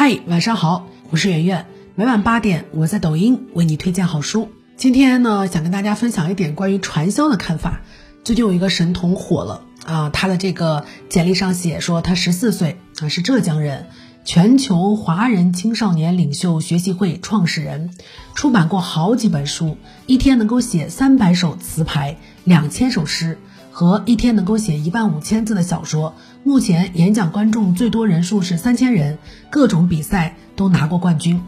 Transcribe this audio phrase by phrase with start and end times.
[0.00, 1.66] 嗨，晚上好，我是圆圆。
[1.96, 4.48] 每晚八点，我在抖音为你推荐好书。
[4.76, 7.80] 今天呢，想跟大家分享一点关于传销的看法。
[8.22, 13.88] 最近有一个神童火了啊，他的这个简历上写说他十四岁啊，是浙江人，
[14.24, 17.90] 全球华人青少年领袖学习会创始人，
[18.36, 19.76] 出版过好几本书，
[20.06, 23.36] 一天能够写三百首词牌，两千首诗。
[23.78, 29.18] 和一天能够写一万五千字的小说，目前演讲观众最多人数是三千人，
[29.50, 31.40] 各种比赛都拿过冠军。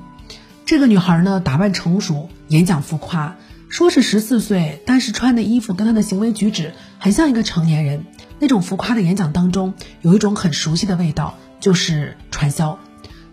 [0.64, 3.36] 这个女孩呢，打扮成熟，演讲浮夸，
[3.69, 8.06] 说是十四岁，但是穿的衣服跟她的行为举止很像一个成年人。
[8.38, 12.78] 那种浮夸的演讲当中，有一种很熟悉的味道，就是传销。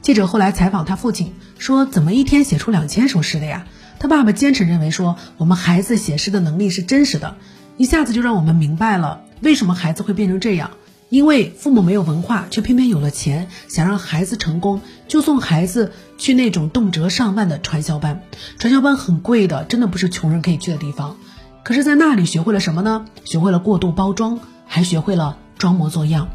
[0.02, 3.68] 记者后来采访他父亲，说怎么一天写出两千首诗的呀？
[4.00, 7.38] 他爸爸坚持认为说，我们孩子写诗的能力是真实的。
[7.78, 10.72] 一下子就让我们明白了为什么孩子会变成这样，
[11.10, 18.24] 因为父母没有文化，却偏偏有了钱，想让孩子成功，就送孩子去那种动辄上万的传销班。
[18.58, 21.18] 传销班很贵的，真的不是穷人可以去的地方。
[21.64, 23.06] 可是，在那里学会了什么呢？
[23.26, 26.30] 学会了过度包装，还学会了装模作样。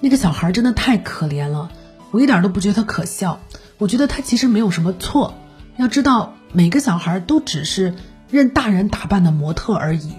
[0.00, 1.70] 那个小孩真的太可怜了，
[2.10, 3.40] 我一点都不觉得他可笑，
[3.78, 5.34] 我觉得他其实没有什么错。
[5.76, 7.94] 要知道，每个小孩都只是
[8.30, 10.14] 任大人打扮的模特而已。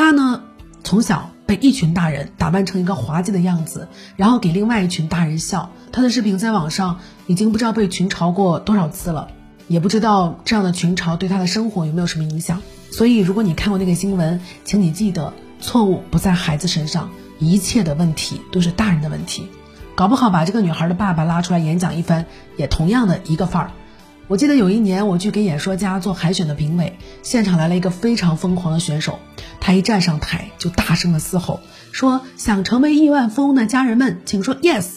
[0.00, 0.44] 他呢，
[0.82, 5.70] 从小被一群大人打扮成一个滑稽的样子，然后给另外一群大人笑。
[5.92, 9.28] 他的视频在网上已经不知道被群嘲过多少次了，
[9.68, 12.62] 也不知道这样的群嘲对他的生活有没有什么影响。
[12.90, 19.48] 所以，如果你看过那个新闻，请你记得，错误不在孩子身上，一切的问题都是大人的问题。
[19.94, 22.24] 搞不好把这个女孩的爸爸拉出来演讲一番，
[22.56, 23.70] 也同样的一个范儿。
[24.28, 29.18] 我记得有一年我去给演说家做海选的评委，现场来了一个非常疯狂的选手，
[29.70, 31.60] 他一站上台就大声的嘶吼，
[31.92, 34.96] 说想成为亿万富翁的家人们，请说 yes。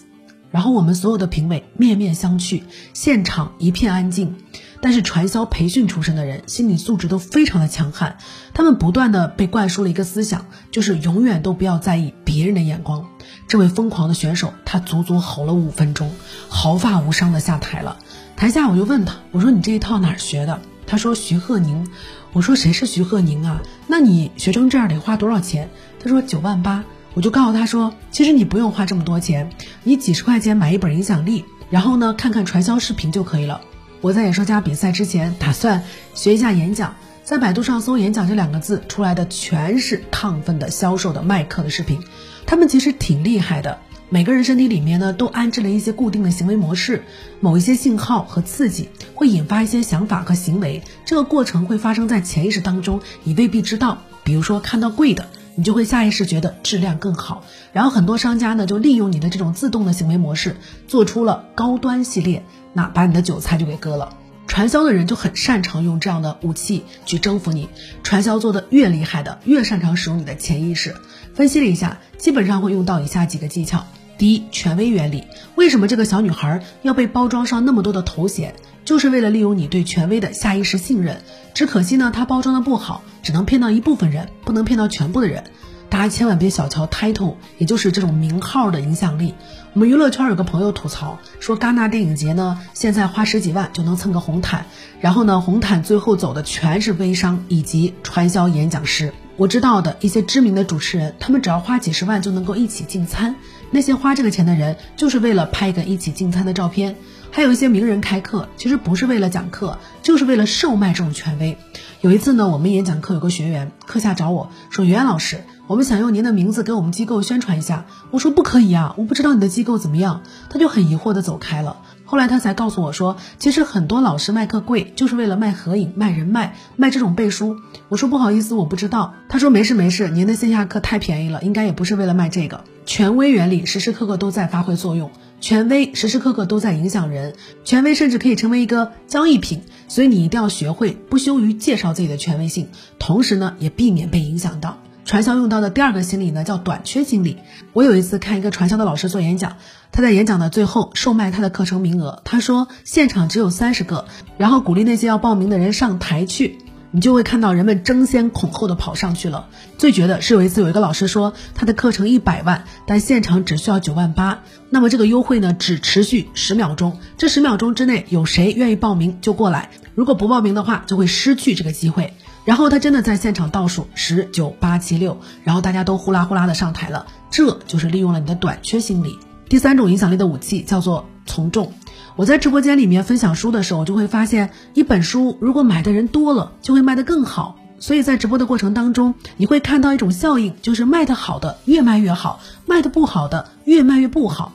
[0.49, 4.35] 然后我们所有的评委面面相觑，现场一片安静。
[4.81, 8.17] 但是传销培训出身的人心理素质都非常的强悍，
[8.55, 13.05] 他们不断的被灌输了一个思想，就是永远都不要在意别人的眼光。
[13.47, 16.11] 这位疯狂的选手，他足足吼了五分钟，
[16.49, 17.99] 毫发无伤的下台了。
[18.35, 20.59] 台下我就问他，我说你这一套哪儿学的？
[20.87, 21.87] 他说徐鹤宁。
[22.33, 23.61] 我说谁是徐鹤宁啊？
[23.85, 25.69] 那你学成这样得花多少钱？
[25.99, 26.83] 他说九万八。
[27.13, 29.51] 我就告诉他说，其实你不用花这么多钱，
[29.83, 33.61] 你几十块钱买一本影响力，然后呢看看传销视频就可以了。
[34.01, 35.83] 我在演说家比赛之前打算
[36.15, 42.01] 学一下演讲，在百度上搜“演讲”这两个字，出来的全是亢奋的销售的卖课的视频，
[42.47, 43.77] 他们其实挺厉害的。
[44.13, 47.01] 每个人身体里面呢，都安置了一些固定的行为模式，
[47.39, 54.03] 某一些信号和刺激会引发一些想法和行为，这个过程会发生在潜意识当中，你未必知道。
[54.23, 60.57] 比如说看到贵的，你就会下意识觉得质量更好，然后很多商家呢就利用你的这种自动的行为模式，
[60.87, 64.15] 做出了高端系列，那把你的韭菜就给割了。
[64.45, 67.67] 传销的人就很擅长用这样的武器去征服你，
[68.03, 70.95] 传销做的越厉害的，越擅长使用你的潜意识。
[71.33, 73.87] 分析了一下，基本上会用到以下几个技巧。
[74.17, 75.23] 第一，权威原理。
[75.55, 78.55] 为什么这个小女孩要被包装上那么多的头衔？
[78.85, 81.21] 就是为了利用你对权威的下意识信任。
[81.53, 85.43] 只可惜呢，她包装的不好，只能骗到一部分人，不能骗到全部的人。
[85.89, 89.35] 大家千万别小瞧 title，也就是这种名号的影响力。
[89.73, 94.65] 我们娱乐圈有个朋友吐槽说，戛纳电影节呢，现在花十几万就能蹭个红毯，
[94.99, 99.13] 然后呢，红毯最后走的全是微商以及传销演讲师。
[99.35, 103.35] 我知道的一些知名的主持人，他们只要花几十万就能够一起进餐。
[103.71, 106.95] 那些花这个钱的人，就是为了拍一个一起进餐的照片。
[107.31, 111.57] 还有一些名人开课，其实不是为了讲课，就是为了售卖这种权威。
[112.01, 121.77] 有一次呢，我们演讲课有个学员课下找我说：“袁老师，我们想用您的名字给我们机构宣传一下。”我说：“不可以啊，我不知道你的机构怎么样。”他就很疑惑的走开了。
[122.05, 127.57] 后来他才告诉我说：“其实很多老师卖课贵，就是为了卖合影、卖人脉、卖这种背书。”
[127.89, 135.09] 我说：“不好意思，我不知道。”他说：“没事没事，您的线下课太便宜了，应该也不是为了卖这个。”权威原理时时刻刻都在发挥作用。
[135.39, 142.67] 权威时时刻刻都在影响人，权威甚至可以成为一个交易品，所以你一定要学会不羞于介绍自己的权威性，
[142.99, 144.77] 同时呢，也避免被影响到。
[145.13, 147.37] 传销用到的第二个心理呢，叫短缺心理。
[147.71, 149.57] 我有一次看一个传销的老师做演讲，
[149.91, 154.07] 他在演讲的最后售卖他的课程名额，他说现场只有三十个，
[154.39, 156.57] 然后鼓励那些要报名的人上台去。
[156.89, 159.47] 你就会看到人们争先恐后的跑上去了。
[159.77, 164.39] 最绝的是有一次有一个老师说他的课程一百万，但现场只需要九万八。
[164.71, 166.97] 那么这个优惠呢，只持续十秒钟。
[167.19, 172.13] 这十秒钟之内有谁愿意报名就过来，如果不报名的话就会失去这个机会。
[172.45, 177.05] 然后他真的在现场倒数十九八七六，然后大家都呼啦呼啦的上台了。
[177.29, 179.17] 这就是利用了你的短缺心理。
[179.49, 181.73] 第三种影响力的武器叫做从众。
[182.15, 187.57] 我在直播间里面分享书的时候，就会发现，一本书如果买的人多了，就会卖得更好。
[187.79, 194.53] 所以在直播的过程当中，你会看到一种效应，就是卖得好的越卖越好，卖得不好的越卖越不好。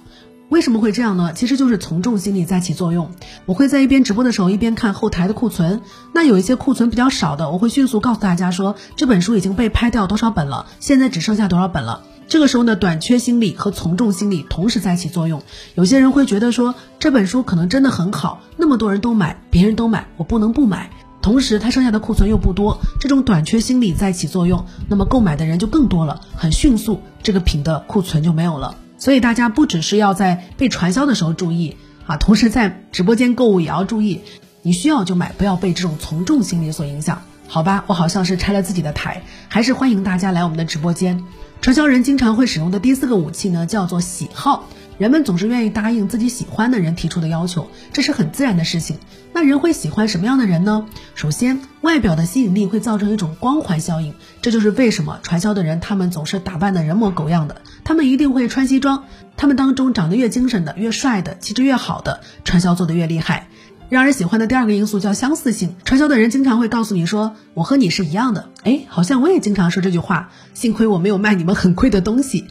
[0.49, 1.33] 为什么会这样呢？
[1.35, 3.11] 其实就是从众心理在起作用。
[3.45, 5.83] 我会在一边直播的时候，一边看后台的库存。
[6.15, 12.03] 那有一些库存比较少的，我会迅速告诉大家说，这本书已经被拍掉多少本了，现在只剩下多少本了。
[12.29, 15.43] 这个时候呢，短缺心理和从众心理同时在起作用。
[15.75, 20.91] 有些人会觉得说，这本书可能真的很好，那么多人都买，别人都买，我不能不买。
[21.21, 28.75] 同时，它剩下的库存又不多，这种短缺心理在起作用，那么购买的人就更多了，很迅速，这个品的库存就没有了。
[28.99, 34.21] 所以大家不只是要在被传销的时候注意啊，同时在直播间购物也要注意，
[34.63, 37.85] 你需要就买，不要被这种从众心理所影响，好吧？
[37.87, 41.25] 我好像是拆了自己的台，还是欢迎大家来我们的直播间。
[41.61, 44.69] 传销人经常会使用的第四个武器呢，叫做喜好。
[44.99, 48.99] 人们总是愿意答应自己喜欢的人提出的要求，这是很自然的事情。
[49.33, 50.87] 那人会喜欢什么样的人呢？
[51.15, 59.05] 首先，外表的吸引力会造成一种光环效应，这就是为什么传销的人他们总是打扮的人模狗样的，他们一定会穿西装。
[59.37, 63.47] 他们当中长得越精神的、越帅的、气质越好的，传销做的越厉害。
[63.89, 70.31] 让人喜欢的第二个因素叫相似性，传销的人经常会告诉你说：“我和你是一样的。”哎，好像我也经常说这句话。
[70.53, 72.49] 幸亏我没有卖你们很贵的东西。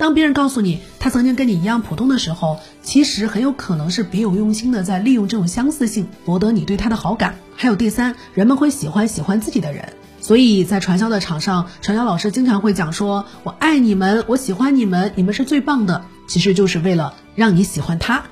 [0.00, 7.36] 当别人告诉你他曾经跟你一样普通的时候，其实很有可能是别有用心的在利用这种相似性博得你对他的好感。
[7.54, 18.22] 还有第三，人们会喜欢喜欢自己的人，所以在传销的场上，传销老师经常会讲说：“我爱你们，我喜欢你们，你们是最棒的。”其实就是为了让你喜欢他。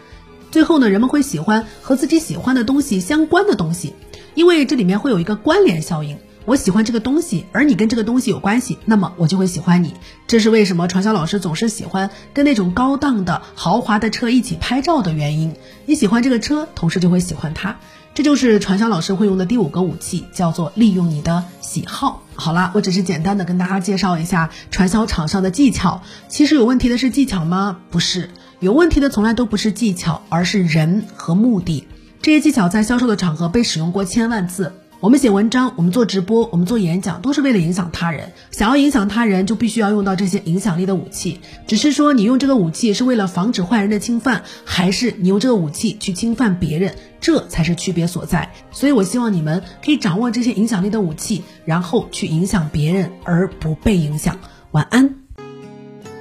[0.51, 3.93] 最后呢，人们会喜欢和自己喜欢的东西相关的东西，
[4.35, 6.17] 因为这里面会有一个关联效应。
[6.49, 9.93] 我喜欢这个东西，而你跟这个东西有关系，那么我就会喜欢你。
[10.27, 15.55] 这是为什么传销老师总是喜欢跟那种高档的豪华的车一起拍照的原因。
[15.85, 17.77] 你喜欢这个车，同时就会喜欢它。
[18.15, 22.23] 这就是传销老师会用的第五个武器，叫做利用你的喜好。
[22.35, 26.01] 好啦，我只是简单的跟大家介绍一下传销场上的技巧。
[26.31, 27.81] 其实有问题的是技巧吗？
[27.91, 31.87] 不是，有问题的从来都不是技巧，而是人和目的。
[32.23, 34.73] 这些技巧在销售的场合被使用过千万次。
[35.01, 38.33] 我们写文章，我们做直播，我们做演讲，都是为了影响他人。
[38.51, 41.39] 想要影响他人，就必须要用到这些影响力的武器。
[41.69, 48.51] 只是说，你用这个武器是为了防止坏人的侵犯，还是你用这个武器去侵犯别人，这才是区别所在。
[48.73, 54.37] 所以我希望你们可以掌握这些影响力的武器，然后去影响别人，而不被影响。
[54.73, 55.15] 晚安。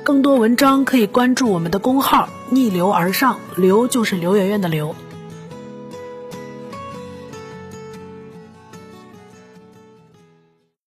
[0.03, 4.95] 更多文章可以关注我们的公号“逆流而上”，流就是刘媛媛的流。